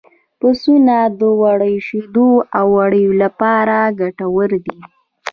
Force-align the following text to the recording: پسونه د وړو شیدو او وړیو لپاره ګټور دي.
پسونه 0.39 0.97
د 1.19 1.21
وړو 1.39 1.71
شیدو 1.87 2.31
او 2.57 2.65
وړیو 2.77 3.11
لپاره 3.23 3.75
ګټور 4.01 4.49
دي. 4.65 4.79